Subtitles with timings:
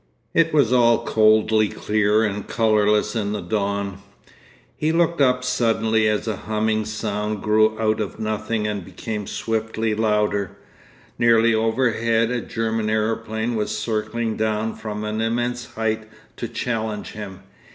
[0.33, 3.99] It was all coldly clear and colourless in the dawn.
[4.75, 9.93] He looked up suddenly as a humming sound grew out of nothing and became swiftly
[9.93, 10.57] louder.
[11.19, 16.07] Nearly overhead a German aeroplane was circling down from an immense height
[16.37, 17.41] to challenge him.